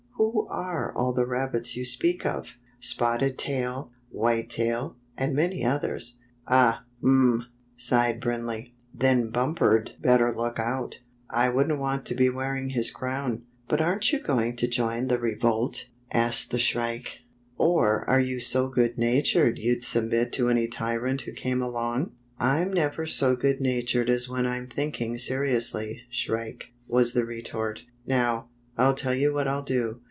Who 0.33 0.45
are 0.49 0.93
all 0.95 1.13
the 1.13 1.25
rabbits 1.25 1.75
you 1.75 1.83
speak 1.83 2.27
of?"" 2.27 2.53
Spotted 2.91 3.39
Tail, 3.39 3.91
White 4.11 4.51
Tail, 4.51 4.95
and 5.17 5.33
many 5.33 5.65
others." 5.65 6.19
"Ah! 6.47 6.85
Um!" 7.03 7.47
sighed 7.75 8.19
Brindley. 8.21 8.75
"Then 8.93 9.31
Bumper'd 9.31 9.93
better 9.99 10.31
look 10.31 10.59
out. 10.59 10.99
I 11.27 11.49
wouldn't 11.49 11.79
want 11.79 12.05
to 12.05 12.13
be 12.13 12.29
wearing 12.29 12.69
his 12.69 12.91
crown." 12.91 13.41
"But 13.67 13.81
aren't 13.81 14.13
you 14.13 14.19
going 14.21 14.55
to 14.57 14.67
join 14.67 15.07
the 15.07 15.17
revolt?" 15.17 15.87
The 16.11 16.19
Work 16.19 16.23
of 16.53 16.59
Shrike 16.59 16.77
the 16.77 17.03
Butcher 17.07 17.17
Bird 17.17 17.45
67 17.47 17.49
asked 17.57 17.57
the 17.57 17.57
Shrike." 17.57 17.57
Or 17.67 18.09
are 18.11 18.19
you 18.19 18.39
so 18.39 18.67
good 18.67 18.97
natured 18.99 19.57
you'd 19.57 19.83
submit 19.83 20.31
to 20.33 20.49
any 20.49 20.67
tyrant 20.67 21.21
who 21.21 21.31
came 21.33 21.63
along?"" 21.63 22.11
I'm 22.39 22.71
never 22.71 23.07
so 23.07 23.35
good 23.35 23.59
natured 23.59 24.09
as 24.11 24.29
when 24.29 24.45
I'm 24.45 24.67
think 24.67 25.01
ing 25.01 25.17
seriously. 25.17 26.03
Shrike," 26.11 26.73
was 26.87 27.13
the 27.13 27.25
retort, 27.25 27.85
"Now, 28.05 28.49
I'll 28.77 28.93
tell 28.95 29.15
you 29.15 29.33
what 29.33 29.47
I'll 29.47 29.63
do. 29.63 29.97